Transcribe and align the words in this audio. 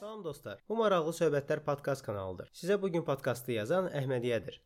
Salam 0.00 0.24
dostlar. 0.24 0.60
Bu 0.68 0.76
maraqlı 0.76 1.14
söhbətlər 1.16 1.64
podkast 1.64 2.04
kanalıdır. 2.04 2.52
Sizə 2.52 2.76
bu 2.82 2.92
gün 2.92 3.02
podkastı 3.08 3.56
yazan 3.56 3.88
Əhmədiyədir. 3.88 4.60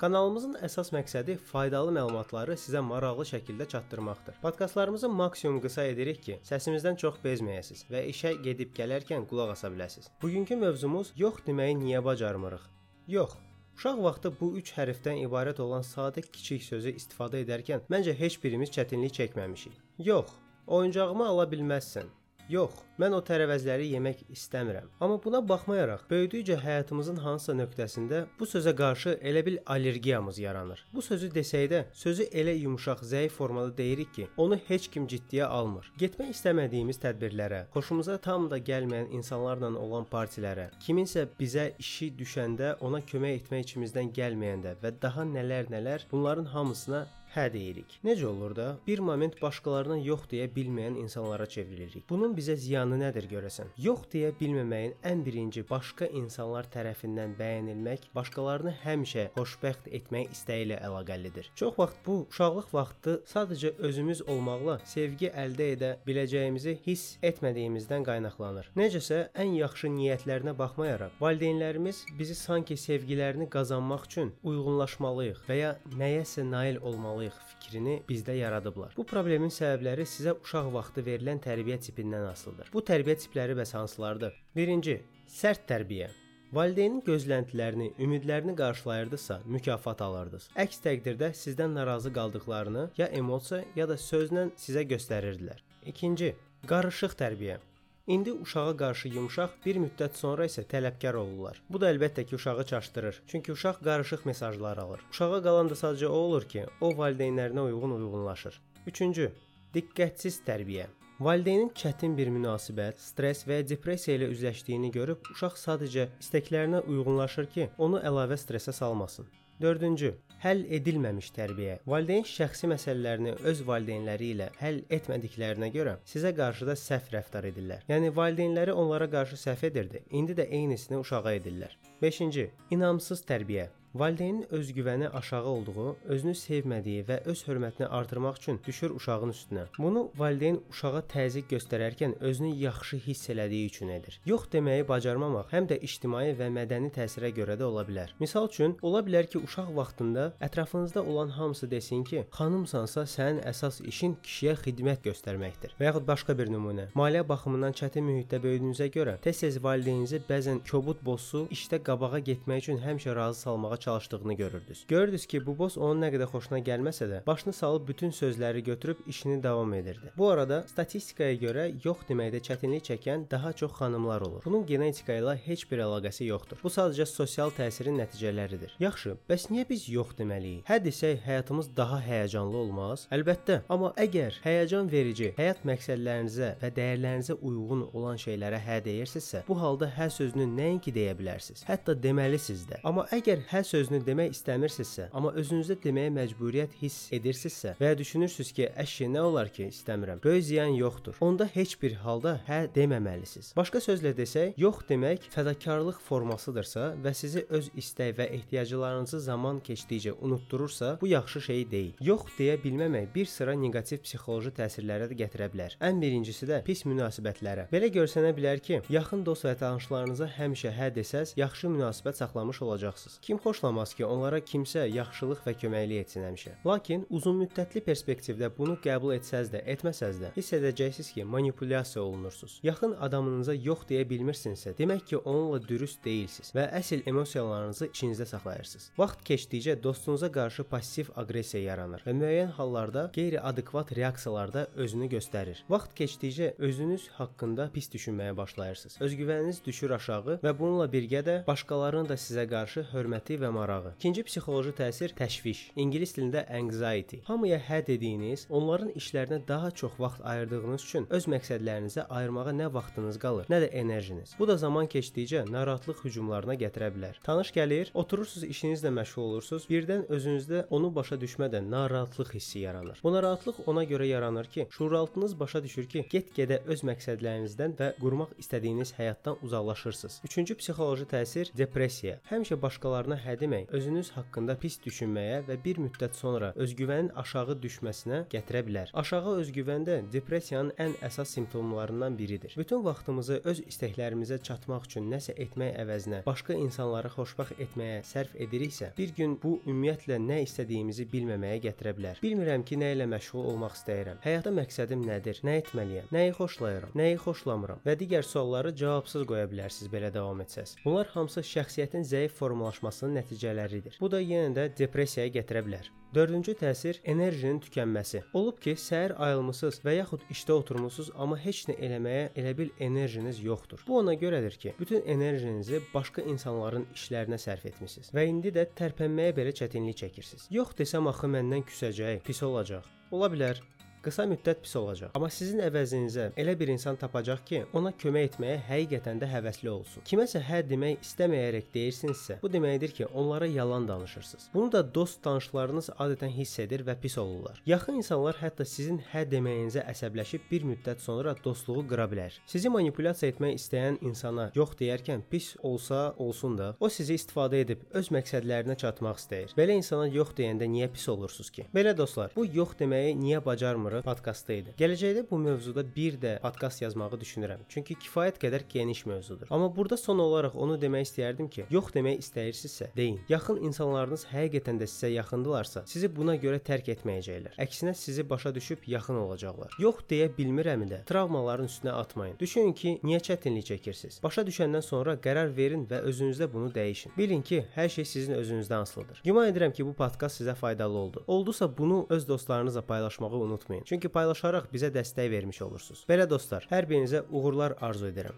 Kanalımızın 0.00 0.56
əsas 0.64 0.90
məqsədi 0.96 1.36
faydalı 1.52 1.92
məlumatları 1.94 2.56
sizə 2.58 2.80
maraqlı 2.80 3.28
şəkildə 3.34 3.68
çatdırmaqdır. 3.68 4.40
Podkastlarımızı 4.42 5.08
maksimum 5.08 5.60
qısa 5.60 5.84
edirik 5.92 6.22
ki, 6.26 6.40
səsimizdən 6.50 6.96
çox 7.04 7.20
bezməyəsiniz 7.24 7.86
və 7.92 8.06
işə 8.10 8.34
gedib 8.42 8.72
gələrkən 8.80 9.28
qulaq 9.30 9.54
asa 9.54 9.70
biləsiniz. 9.76 10.10
Bugünkü 10.22 10.56
mövzumuz 10.56 11.12
yox 11.16 11.44
deməyi 11.46 11.76
niyə 11.84 12.04
bacarmırıq? 12.04 12.70
Yox. 13.06 13.36
Uşaq 13.76 13.98
vaxtı 14.06 14.30
bu 14.40 14.48
3 14.58 14.70
hərfdən 14.76 15.18
ibarət 15.24 15.60
olan 15.64 15.82
sadə 15.86 16.22
kiçik 16.22 16.62
sözü 16.62 16.92
istifadə 17.00 17.40
edərkən 17.44 17.82
məncə 17.90 18.14
heç 18.20 18.36
birimiz 18.44 18.70
çətinlik 18.76 19.14
çəkməmişik. 19.18 19.74
Yox. 20.08 20.30
Oyuncağımı 20.66 21.26
ala 21.26 21.44
bilməzsən. 21.50 22.06
Yox, 22.52 22.74
mən 23.00 23.14
o 23.16 23.22
tərəvəzləri 23.24 23.86
yemək 23.94 24.18
istəmirəm. 24.28 24.90
Amma 25.00 25.14
buna 25.24 25.38
baxmayaraq, 25.48 26.02
böyüdükcə 26.10 26.58
həyatımızın 26.60 27.22
hansısa 27.24 27.54
nöqtəsində 27.56 28.18
bu 28.36 28.44
sözə 28.44 28.74
qarşı 28.76 29.14
elə 29.30 29.42
bil 29.46 29.56
allergiyamız 29.74 30.38
yaranır. 30.42 30.82
Bu 30.92 31.00
sözü 31.02 31.30
desək 31.32 31.70
də, 31.72 31.80
sözü 31.96 32.26
elə 32.42 32.52
yumşaq, 32.58 33.00
zəif 33.00 33.32
formada 33.38 33.72
deyirik 33.78 34.12
ki, 34.18 34.28
onu 34.36 34.60
heç 34.68 34.90
kim 34.92 35.08
ciddiyə 35.08 35.48
almır. 35.48 35.88
Getmək 35.96 36.34
istəmədiyimiz 36.36 37.00
tədbirlərə, 37.06 37.64
xoşumuza 37.72 38.18
tam 38.28 38.50
da 38.52 38.60
gəlməyən 38.60 39.08
insanlarla 39.16 39.72
olan 39.80 40.04
partilərə, 40.12 40.68
kiminsə 40.84 41.24
bizə 41.40 41.70
işi 41.80 42.12
düşəndə 42.20 42.74
ona 42.84 43.00
kömək 43.00 43.40
etmək 43.40 43.70
içimizdən 43.70 44.12
gəlməyəndə 44.20 44.76
və 44.84 44.92
daha 45.00 45.24
nələr-nələr 45.32 46.10
bunların 46.12 46.52
hamısına 46.52 47.06
hə 47.34 47.48
deyirik. 47.52 47.98
Necə 48.06 48.26
olur 48.26 48.54
da 48.56 48.66
bir 48.86 49.00
moment 49.02 49.34
başqalarına 49.42 49.96
yox 50.06 50.28
deyə 50.30 50.46
bilməyən 50.54 50.98
insanlara 51.00 51.46
çevrilirik. 51.50 52.04
Bunun 52.10 52.34
bizə 52.36 52.54
ziyanı 52.56 52.98
nədir 53.00 53.26
görəsən? 53.30 53.72
Yox 53.82 54.04
deyə 54.12 54.30
bilməməyin 54.38 54.94
ən 55.10 55.24
birinci 55.26 55.64
başqa 55.70 56.06
insanlar 56.20 56.68
tərəfindən 56.74 57.34
bəyənilmək, 57.38 58.06
başqalarını 58.14 58.74
həmişə 58.84 59.26
xoşbəxt 59.34 59.90
etmək 59.98 60.30
istəyi 60.36 60.68
ilə 60.68 60.78
əlaqəlidir. 60.86 61.50
Çox 61.58 61.78
vaxt 61.78 61.98
bu 62.06 62.20
uşaqlıq 62.30 62.70
vaxtı 62.74 63.16
sadəcə 63.32 63.74
özümüz 63.88 64.22
olmaqla 64.30 64.78
sevgi 64.94 65.32
əldə 65.44 65.68
edə 65.74 65.90
biləcəyimizi 66.06 66.76
hiss 66.86 67.18
etmədiyimizdən 67.30 68.06
qaynaqlanır. 68.06 68.70
Necəsə 68.78 69.20
ən 69.34 69.56
yaxşı 69.58 69.90
niyyətlərinə 69.96 70.54
baxmayaraq, 70.58 71.18
valideynlərimiz 71.20 72.04
bizi 72.18 72.38
sanki 72.38 72.78
sevgilərini 72.78 73.50
qazanmaq 73.50 74.06
üçün 74.10 74.34
uyğunlaşmalıyıq 74.46 75.44
və 75.48 75.60
ya 75.60 75.76
nəyəsə 75.98 76.46
nail 76.50 76.78
olmalıyıq 76.82 77.23
olmalıyıq 77.24 77.32
fikrini 77.48 78.02
bizdə 78.08 78.34
yaradıblar. 78.36 78.92
Bu 78.96 79.04
problemin 79.04 79.50
səbəbləri 79.50 80.04
sizə 80.04 80.34
uşaq 80.42 80.72
vaxtı 80.72 81.04
verilən 81.06 81.40
tərbiyə 81.40 81.78
tipindən 81.80 82.28
asılıdır. 82.30 82.70
Bu 82.72 82.80
tərbiyə 82.80 83.16
tipləri 83.16 83.56
bəs 83.56 83.74
hansılardır? 83.74 84.34
Birinci, 84.56 85.02
sərt 85.26 85.66
tərbiyə. 85.68 86.08
Valideynin 86.52 87.02
gözləntilərini, 87.02 87.94
ümidlərini 87.98 88.54
qarşılayırdısa, 88.54 89.40
mükafat 89.46 90.02
alırdınız. 90.02 90.50
Əks 90.54 90.82
təqdirdə 90.84 91.32
sizdən 91.34 91.74
narazı 91.74 92.12
qaldıqlarını 92.12 92.90
ya 92.96 93.06
emosiya, 93.06 93.64
ya 93.74 93.88
da 93.88 93.94
sözlə 93.94 94.50
sizə 94.56 94.84
göstərirdilər. 94.86 95.64
İkinci, 95.86 96.34
qarışıq 96.68 97.16
tərbiyə. 97.18 97.58
İndi 98.06 98.32
uşağa 98.32 98.76
qarşı 98.76 99.08
yumşaq, 99.08 99.52
bir 99.64 99.78
müddət 99.80 100.18
sonra 100.20 100.44
isə 100.44 100.60
tələbkar 100.68 101.16
olurlar. 101.16 101.60
Bu 101.72 101.78
da 101.80 101.88
əlbəttə 101.88 102.26
ki, 102.28 102.34
uşağı 102.36 102.64
çaşdırır. 102.68 103.20
Çünki 103.26 103.52
uşaq 103.52 103.78
qarışıq 103.84 104.26
mesajlar 104.28 104.76
alır. 104.82 105.00
Uşağa 105.10 105.38
qalan 105.46 105.70
da 105.70 105.78
sadəcə 105.80 106.06
o 106.06 106.18
olur 106.26 106.44
ki, 106.44 106.66
o 106.80 106.90
valideynlərinə 106.98 107.64
uyğun 107.64 107.94
uyğunlaşır. 107.96 108.60
Üçüncü, 108.86 109.30
diqqətsiz 109.74 110.36
tərbiyə. 110.48 110.90
Valideynin 111.20 111.70
çətin 111.80 112.18
bir 112.18 112.28
münasibət, 112.34 113.00
stress 113.00 113.48
və 113.48 113.62
ya 113.62 113.68
depressiya 113.72 114.18
ilə 114.18 114.28
üzləşdiyini 114.34 114.92
görüb 114.98 115.32
uşaq 115.32 115.56
sadəcə 115.62 116.10
istəklərinə 116.20 116.84
uyğunlaşır 116.84 117.48
ki, 117.56 117.70
onu 117.78 118.04
əlavə 118.04 118.36
stressə 118.36 118.76
salmasın. 118.82 119.32
4-cü 119.62 120.14
həll 120.44 120.64
edilməmiş 120.76 121.30
tərbiyə. 121.36 121.78
Valideyn 121.88 122.26
şəxsi 122.28 122.68
məsələlərini 122.72 123.36
öz 123.50 123.62
valideynləri 123.68 124.32
ilə 124.34 124.50
həll 124.60 124.82
etmədiklərinə 124.96 125.70
görə 125.74 125.94
sizə 126.10 126.34
qarşı 126.36 126.68
da 126.68 126.76
səhv 126.80 127.14
rəftar 127.14 127.48
edirlər. 127.52 127.86
Yəni 127.88 128.12
valideynləri 128.16 128.74
onlara 128.74 129.08
qarşı 129.10 129.40
səhv 129.46 129.64
edirdi. 129.70 130.04
İndi 130.10 130.36
də 130.40 130.48
eynisini 130.50 131.00
uşağa 131.00 131.38
edirlər. 131.38 131.78
5-ci 132.02 132.50
inamsız 132.76 133.24
tərbiyə. 133.30 133.70
Valideynin 133.94 134.46
özgüvəni 134.50 135.08
aşağı 135.08 135.44
olduğu, 135.44 135.96
özünü 136.04 136.32
sevmədiyi 136.34 137.04
və 137.06 137.20
öz 137.30 137.42
hörmətini 137.46 137.86
artırmaq 137.86 138.40
üçün 138.40 138.56
düşür 138.66 138.90
uşağın 138.90 139.30
üstünə. 139.30 139.66
Bunu 139.78 140.08
valideyn 140.18 140.56
uşağa 140.70 141.02
təzyiq 141.12 141.46
göstərərkən 141.52 142.16
özünü 142.20 142.50
yaxşı 142.58 142.96
hiss 143.04 143.30
elədiyi 143.30 143.68
üçün 143.70 143.92
edir. 143.94 144.16
Yox 144.26 144.48
deməyi 144.52 144.88
bacarmamaq 144.88 145.52
həm 145.54 145.68
də 145.70 145.78
ictimai 145.88 146.32
və 146.40 146.48
mədəni 146.56 146.90
təsirə 146.96 147.30
görə 147.36 147.54
də 147.60 147.68
ola 147.68 147.84
bilər. 147.86 148.10
Misal 148.18 148.48
üçün, 148.50 148.74
ola 148.82 149.04
bilər 149.06 149.28
ki, 149.30 149.38
uşaq 149.38 149.70
vaxtında 149.76 150.26
ətrafınızda 150.48 151.06
olan 151.06 151.30
hamısı 151.38 151.70
desin 151.70 152.02
ki, 152.02 152.24
xanımsansa 152.34 153.06
sənin 153.14 153.44
əsas 153.46 153.78
işin 153.86 154.18
kişiyə 154.26 154.56
xidmət 154.64 155.06
göstərməkdir. 155.06 155.78
Və 155.78 155.92
yaxud 155.92 156.10
başqa 156.10 156.34
bir 156.42 156.50
nümunə. 156.50 156.88
Maliyyə 156.98 157.22
baxımından 157.30 157.78
çətin 157.78 158.10
mühitdə 158.10 158.42
böyüdüyünüzə 158.42 158.90
görə 158.98 159.20
tez-tez 159.22 159.62
valideyninizi 159.62 160.24
bəzən 160.26 160.64
kobud 160.66 160.98
bossu 161.06 161.46
işdə 161.54 161.78
qabağa 161.86 162.24
getmək 162.32 162.66
üçün 162.66 162.82
həmişə 162.82 163.14
razı 163.14 163.46
salmağa 163.46 163.83
çalışdığını 163.84 164.32
görürdünüz. 164.32 164.84
Görürdünüz 164.88 165.26
ki, 165.26 165.46
bu 165.46 165.58
boss 165.58 165.76
onun 165.78 166.02
nə 166.04 166.10
qədər 166.14 166.30
xoşuna 166.32 166.60
gəlməsə 166.64 167.08
də, 167.10 167.20
başını 167.26 167.52
salıb 167.52 167.88
bütün 167.88 168.10
sözləri 168.10 168.64
götürüb 168.64 169.04
işini 169.06 169.42
davam 169.42 169.74
edirdi. 169.74 170.12
Bu 170.16 170.28
arada 170.30 170.62
statistikaya 170.68 171.36
görə 171.40 171.66
yox 171.84 172.06
deməkdə 172.08 172.40
çətinlik 172.48 172.86
çəkən 172.88 173.26
daha 173.30 173.52
çox 173.52 173.72
xanımlar 173.78 174.20
olur. 174.26 174.42
Bunun 174.44 174.66
genetika 174.66 175.18
ilə 175.20 175.36
heç 175.46 175.66
bir 175.70 175.84
əlaqəsi 175.86 176.28
yoxdur. 176.30 176.60
Bu 176.64 176.72
sadəcə 176.72 177.06
sosial 177.06 177.52
təsirin 177.58 177.98
nəticələridir. 178.00 178.76
Yaxşı, 178.80 179.16
bəs 179.28 179.48
niyə 179.52 179.66
biz 179.68 179.88
yox 179.92 180.14
deməliyik? 180.18 180.64
Hə 180.68 180.80
desək 180.84 181.20
həyatımız 181.26 181.70
daha 181.76 182.00
həyəcanlı 182.08 182.56
olmaz? 182.64 183.06
Əlbəttə, 183.14 183.60
amma 183.68 183.92
əgər 184.00 184.40
həyəcan 184.44 184.90
verici, 184.92 185.32
həyat 185.36 185.64
məqsədlərinizə 185.68 186.54
və 186.62 186.72
dəyərlərinizə 186.78 187.36
uyğun 187.40 187.84
olan 187.92 188.20
şeylərə 188.20 188.60
hə 188.64 188.80
deyirsinizsə, 188.88 189.44
bu 189.48 189.58
halda 189.60 189.90
hə 189.98 190.08
sözünü 190.14 190.48
nəinki 190.56 190.94
deyə 190.94 191.14
bilərsiniz, 191.18 191.66
hətta 191.68 191.96
deməlisiniz 192.06 192.66
də. 192.70 192.80
Amma 192.84 193.06
əgər 193.14 193.44
hə 193.52 193.64
sözünü 193.74 194.00
demək 194.06 194.34
istəmirsinizsə, 194.36 195.08
amma 195.16 195.32
özünüzdə 195.40 195.74
deməyə 195.82 196.12
məcburiyyət 196.14 196.76
hiss 196.78 197.08
edirsinizsə 197.14 197.74
və 197.80 197.90
ya 197.90 197.98
düşünürsüz 197.98 198.52
ki, 198.54 198.68
əşi 198.84 199.08
nə 199.10 199.22
olar 199.26 199.50
ki, 199.50 199.66
istəmirəm. 199.72 200.20
Böyük 200.22 200.44
ziyan 200.46 200.76
yoxdur. 200.78 201.16
Onda 201.24 201.48
heç 201.50 201.74
bir 201.82 201.96
halda 202.04 202.36
hə 202.46 202.60
deməməlisiniz. 202.74 203.50
Başqa 203.58 203.82
sözlə 203.82 204.12
desək, 204.14 204.54
yox 204.60 204.84
demək 204.88 205.26
fədakarlıq 205.34 205.98
formasıdırsa 206.06 206.92
və 207.02 207.14
sizi 207.18 207.42
öz 207.48 207.70
istək 207.80 208.14
və 208.20 208.28
ehtiyaclarınızı 208.38 209.20
zaman 209.26 209.58
keçdikcə 209.66 210.14
unutdurursa, 210.20 210.94
bu 211.00 211.10
yaxşı 211.10 211.42
şey 211.48 211.66
deyil. 211.70 211.98
Yox 212.00 212.30
deyə 212.38 212.56
bilməmək 212.62 213.10
bir 213.14 213.30
sıra 213.30 213.56
neqativ 213.58 214.04
psixoloji 214.06 214.54
təsirlərə 214.60 215.10
də 215.10 215.18
gətirə 215.24 215.50
bilər. 215.50 215.74
Ən 215.82 215.98
birincisi 216.02 216.46
də 216.50 216.60
pis 216.68 216.84
münasibətlərə. 216.86 217.66
Belə 217.74 217.90
görsənə 217.98 218.30
bilər 218.36 218.62
ki, 218.62 218.82
yaxın 218.92 219.26
dost 219.26 219.48
və 219.48 219.56
tanışlarınıza 219.64 220.30
həmişə 220.38 220.74
hə 220.78 220.92
desəz, 220.94 221.34
yaxşı 221.40 221.72
münasibət 221.74 222.22
saxlamış 222.22 222.62
olacaqsınız. 222.68 223.18
Kim 223.24 223.42
xoş 223.42 223.63
xoşlamaz 223.64 223.94
ki, 223.94 224.04
onlara 224.04 224.38
kimsə 224.44 224.84
yaxşılıq 224.92 225.40
və 225.46 225.54
köməklik 225.56 226.04
etsin 226.04 226.24
həmişə. 226.26 226.52
Lakin 226.66 227.06
uzunmüddətli 227.08 227.80
perspektivdə 227.80 228.50
bunu 228.58 228.76
qəbul 228.84 229.14
etsəz 229.16 229.48
də, 229.52 229.62
etməsəz 229.72 230.20
də, 230.20 230.32
hiss 230.36 230.52
edəcəksiniz 230.52 231.12
ki, 231.14 231.24
manipulyasiya 231.24 232.02
olunursunuz. 232.04 232.58
Yaxın 232.62 232.92
adamınıza 233.00 233.54
yox 233.54 233.86
deyə 233.88 234.04
bilmirsinizsə, 234.08 234.74
demək 234.76 235.06
ki, 235.08 235.16
onunla 235.16 235.62
dürüst 235.64 236.04
deyilsiniz 236.04 236.52
və 236.54 236.66
əsl 236.80 237.06
emosiyalarınızı 237.08 237.88
içinizdə 237.88 238.26
saxlayırsınız. 238.34 238.90
Vaxt 238.98 239.24
keçdikcə 239.30 239.78
dostunuza 239.82 240.30
qarşı 240.32 240.64
passiv 240.68 241.08
aqressiya 241.16 241.62
yaranır 241.64 242.04
və 242.04 242.16
müəyyən 242.20 242.52
hallarda 242.58 243.06
qeyri-adekvat 243.16 243.94
reaksiyalar 243.96 244.52
da 244.52 244.66
özünü 244.76 245.08
göstərir. 245.16 245.64
Vaxt 245.70 245.96
keçdikcə 245.96 246.52
özünüz 246.58 247.08
haqqında 247.16 247.70
pis 247.72 247.88
düşünməyə 247.94 248.36
başlayırsınız. 248.36 249.00
Özgüvəniniz 249.00 249.64
düşür 249.64 249.96
aşağı 249.96 250.38
və 250.44 250.54
bununla 250.58 250.90
birgə 250.92 251.24
də 251.24 251.40
başqalarının 251.46 252.12
da 252.12 252.20
sizə 252.20 252.44
qarşı 252.50 252.86
hörməti 252.92 253.38
və 253.40 253.43
marağı. 253.50 253.94
İkinci 253.98 254.22
psixoloji 254.22 254.72
təsir 254.78 255.14
təşviş. 255.18 255.60
İngilis 255.76 256.14
dilində 256.16 256.44
anxiety. 256.58 257.20
Hamıya 257.24 257.58
hə 257.68 257.80
dediyiniz, 257.86 258.46
onların 258.50 258.90
işlərinə 258.98 259.40
daha 259.48 259.70
çox 259.70 259.92
vaxt 259.98 260.20
ayırdığınız 260.24 260.82
üçün 260.82 261.06
öz 261.10 261.28
məqsədlərinizə 261.34 262.06
ayırmağa 262.08 262.54
nə 262.56 262.70
vaxtınız 262.74 263.18
qalır, 263.18 263.48
nə 263.52 263.60
də 263.64 263.70
enerjiniz. 263.82 264.34
Bu 264.38 264.48
da 264.48 264.56
zaman 264.56 264.86
keçdikcə 264.86 265.44
narahatlıq 265.52 266.04
hücumlarına 266.04 266.54
gətirə 266.60 266.90
bilər. 266.94 267.20
Tanış 267.24 267.52
gəlir, 267.56 267.90
oturursunuz 267.94 268.46
işinizlə 268.48 268.92
məşğul 268.98 269.22
olursunuz, 269.22 269.66
birdən 269.70 270.06
özünüzdə 270.08 270.64
onu 270.70 270.94
başa 270.94 271.16
düşmədən 271.20 271.70
narahatlıq 271.70 272.34
hissi 272.34 272.58
yaranır. 272.64 273.00
Bu 273.04 273.12
narahatlıq 273.12 273.62
ona 273.66 273.84
görə 273.84 274.06
yaranır 274.06 274.44
ki, 274.44 274.66
şuuraltınız 274.70 275.40
başa 275.40 275.62
düşür 275.64 275.88
ki, 275.88 276.06
get-gedə 276.12 276.60
öz 276.66 276.84
məqsədlərinizdən 276.88 277.76
və 277.78 277.90
qurmaq 278.00 278.34
istədiyiniz 278.38 278.94
həyatdan 278.98 279.36
uzaqlaşırsınız. 279.42 280.20
Üçüncü 280.24 280.56
psixoloji 280.60 281.06
təsir 281.10 281.50
depressiya. 281.56 282.18
Həmişə 282.30 282.60
başqalarına 282.62 283.18
hə 283.24 283.33
hə 283.34 283.40
demək 283.40 283.72
özünüz 283.74 284.10
haqqında 284.14 284.54
pis 284.62 284.76
düşünməyə 284.84 285.40
və 285.48 285.56
bir 285.64 285.80
müddət 285.82 286.14
sonra 286.14 286.52
özgüvənin 286.60 287.10
aşağı 287.18 287.56
düşməsinə 287.64 288.20
gətirə 288.30 288.62
bilər. 288.66 288.92
Aşağı 288.94 289.32
özgüvən 289.40 289.86
də 289.88 289.96
depressiyanın 290.12 290.70
ən 290.84 290.94
əsas 291.08 291.32
simptomlarından 291.34 292.18
biridir. 292.18 292.54
Bütün 292.58 292.84
vaxtımızı 292.84 293.40
öz 293.50 293.62
istəklərimizə 293.66 294.38
çatmaq 294.46 294.86
üçün 294.86 295.08
nəsə 295.10 295.34
etmək 295.44 295.74
əvəzinə 295.82 296.20
başqa 296.26 296.54
insanları 296.60 297.10
xoşbəxt 297.16 297.62
etməyə 297.66 298.02
sərf 298.06 298.36
ediriksə, 298.46 298.92
bir 298.98 299.14
gün 299.18 299.34
bu 299.42 299.56
ümumiyyətlə 299.64 300.20
nə 300.22 300.38
istədiyimizi 300.44 301.08
bilməməyə 301.10 301.58
gətirə 301.66 301.94
bilər. 301.98 302.22
Bilmirəm 302.22 302.62
ki, 302.68 302.78
nə 302.78 302.92
ilə 302.94 303.08
məşğul 303.10 303.50
olmaq 303.50 303.74
istəyirəm. 303.80 304.22
Həyatda 304.24 304.54
məqsədim 304.60 305.02
nədir? 305.08 305.42
Nə 305.46 305.58
etməliyəm? 305.64 306.10
Nəyi 306.14 306.36
xoşlayıram? 306.38 306.94
Nəyi 307.02 307.18
xoşlamıram? 307.24 307.82
Və 307.86 307.98
digər 307.98 308.26
sualları 308.28 308.74
cavabsız 308.78 309.26
qoya 309.26 309.50
bilərsiniz 309.50 309.90
belə 309.90 310.12
davam 310.14 310.42
etsəz. 310.44 310.76
Bunlar 310.84 311.10
hamısı 311.16 311.42
şəxsiyyətin 311.50 312.06
zəif 312.06 312.38
formalaşmasının 312.38 313.23
nəticələridir. 313.24 313.98
Bu 314.00 314.12
da 314.12 314.22
yenə 314.22 314.54
də 314.54 314.70
depressiyaya 314.78 315.32
gətirə 315.40 315.64
bilər. 315.66 315.90
Dördüncü 316.14 316.52
təsir 316.54 317.00
enerjinin 317.10 317.56
tükənməsi. 317.64 318.20
Olub 318.38 318.60
ki, 318.62 318.76
səhər 318.78 319.16
ayılmısınız 319.18 319.80
və 319.82 319.96
yaxud 319.96 320.22
işdə 320.30 320.54
oturmusunuz, 320.54 321.10
amma 321.18 321.34
heç 321.42 321.64
nə 321.70 321.74
eləməyə 321.88 322.28
elə 322.38 322.52
bil 322.54 322.70
enerjiniz 322.78 323.40
yoxdur. 323.42 323.82
Bu 323.88 323.98
ona 323.98 324.14
görədir 324.14 324.54
ki, 324.62 324.76
bütün 324.78 325.02
enerjinizi 325.16 325.82
başqa 325.94 326.22
insanların 326.22 326.86
işlərinə 326.94 327.40
sərf 327.42 327.66
etmisiniz 327.72 328.14
və 328.14 328.28
indi 328.30 328.54
də 328.54 328.68
tərpənməyə 328.78 329.34
belə 329.34 329.56
çətinlik 329.58 329.98
çəkirsiniz. 330.04 330.46
Yox 330.54 330.78
desəm 330.78 331.10
axı 331.10 331.34
məndən 331.34 331.66
küsəcək, 331.66 332.22
pis 332.28 332.46
olacaq. 332.46 332.86
Ola 333.10 333.26
bilər, 333.34 333.58
qısa 334.04 334.26
müddət 334.28 334.60
pis 334.64 334.74
olacaq. 334.78 335.12
Amma 335.16 335.30
sizin 335.32 335.62
əvəzinizə 335.64 336.30
elə 336.40 336.54
bir 336.58 336.72
insan 336.74 336.98
tapacaq 337.00 337.44
ki, 337.48 337.62
ona 337.76 337.92
kömək 338.00 338.28
etməyə 338.30 338.58
həqiqətən 338.68 339.20
də 339.22 339.28
həvəsli 339.30 339.70
olsun. 339.72 340.04
Kiməsə 340.08 340.42
hə 340.44 340.60
demək 340.68 341.04
istəməyərək 341.04 341.70
deyirsinizsə, 341.74 342.38
bu 342.42 342.50
deməkdir 342.52 342.94
ki, 342.96 343.06
onlara 343.14 343.46
yalan 343.48 343.88
danışırsınız. 343.88 344.50
Bunu 344.54 344.72
da 344.72 344.82
dost 344.94 345.22
tanışlarınız 345.24 345.90
adətən 345.98 346.32
hiss 346.34 346.58
edir 346.64 346.84
və 346.86 346.96
pis 347.00 347.16
olurlar. 347.18 347.62
Yaxın 347.66 348.00
insanlar 348.02 348.38
hətta 348.42 348.66
sizin 348.68 349.00
hə 349.12 349.24
deməyinizə 349.30 349.84
əsəbləşib 349.90 350.48
bir 350.50 350.66
müddət 350.68 351.00
sonra 351.04 351.34
dostluğu 351.44 351.86
qıra 351.88 352.08
bilər. 352.10 352.36
Sizi 352.50 352.72
manipulyasiya 352.72 353.32
etmək 353.32 353.56
istəyən 353.60 353.98
insana 354.04 354.50
yox 354.56 354.76
deyərkən 354.80 355.24
pis 355.30 355.54
olsa 355.62 356.14
olsun 356.18 356.58
da, 356.58 356.74
o 356.80 356.90
sizi 356.92 357.16
istifadə 357.18 357.62
edib 357.64 357.84
öz 357.96 358.12
məqsədlərinə 358.14 358.76
çatmaq 358.80 359.20
istəyir. 359.22 359.56
Belə 359.56 359.78
insana 359.80 360.08
yox 360.12 360.34
deyəndə 360.38 360.68
niyə 360.70 360.90
pis 360.92 361.08
olursunuz 361.08 361.50
ki? 361.54 361.68
Belə 361.74 361.96
dostlar, 361.96 362.32
bu 362.36 362.44
yox 362.44 362.76
deməyi 362.80 363.14
niyə 363.18 363.40
bacarmır 363.44 363.93
Soru 363.94 364.02
podkastı 364.02 364.54
idi. 364.58 364.72
Gələcəkdə 364.78 365.22
bu 365.28 365.38
mövzuda 365.38 365.84
bir 365.96 366.16
də 366.18 366.32
podkast 366.42 366.80
yazmağı 366.82 367.14
düşünürəm. 367.20 367.60
Çünki 367.70 367.94
kifayət 368.02 368.40
qədər 368.42 368.64
geniş 368.72 369.04
mövzudur. 369.06 369.46
Amma 369.54 369.68
burada 369.76 369.96
son 369.96 370.18
olaraq 370.18 370.56
onu 370.58 370.74
demək 370.82 371.04
istəyərdim 371.06 371.46
ki, 371.54 371.66
yox 371.70 371.92
demək 371.94 372.18
istəyirsinizsə, 372.24 372.88
deyin. 372.96 373.20
Yaxın 373.30 373.60
insanlarınız 373.68 374.24
həqiqətən 374.32 374.80
də 374.82 374.88
sizə 374.90 375.12
yaxındılarsa, 375.12 375.84
sizi 375.86 376.10
buna 376.16 376.34
görə 376.42 376.58
tərk 376.58 376.90
etməyəcəklər. 376.96 377.54
Əksinə 377.62 377.94
sizi 377.94 378.24
başa 378.30 378.50
düşüb 378.54 378.82
yaxın 378.90 379.20
olacaqlar. 379.20 379.78
Yox 379.78 380.02
deyə 380.10 380.26
bilmirəmi 380.34 380.90
də 380.90 381.04
travmaların 381.06 381.70
üstünə 381.70 381.94
atmayın. 381.94 382.34
Düşünün 382.40 382.74
ki, 382.74 382.96
niyə 383.06 383.22
çətinlik 383.22 383.70
çəkirsiniz? 383.70 384.18
Başa 384.26 384.42
düşəndən 384.50 384.82
sonra 384.82 385.14
qərar 385.14 385.54
verin 385.54 385.86
və 385.86 386.02
özünüzdə 386.10 386.50
bunu 386.50 386.72
dəyişin. 386.74 387.14
Bilin 387.18 387.46
ki, 387.46 387.62
hər 387.78 387.88
şey 387.94 388.10
sizin 388.16 388.34
özünüzdən 388.40 388.88
asılıdır. 388.88 389.22
Güman 389.24 389.52
edirəm 389.54 389.72
ki, 389.72 389.86
bu 389.86 389.94
podkast 389.94 390.42
sizə 390.42 390.58
faydalı 390.58 390.98
oldu. 390.98 391.24
Oldusa 391.26 391.70
bunu 391.78 392.06
öz 392.10 392.28
dostlarınızla 392.28 392.82
paylaşmağı 392.82 393.44
unutmayın. 393.44 393.83
Çünki 393.84 394.08
paylaşaraq 394.08 394.70
bizə 394.72 394.90
dəstək 394.94 395.30
vermiş 395.30 395.60
olursunuz. 395.66 396.04
Belə 396.08 396.28
dostlar, 396.30 396.66
hər 396.70 396.88
birinizə 396.88 397.24
uğurlar 397.30 397.76
arzu 397.84 398.08
edirəm. 398.10 398.36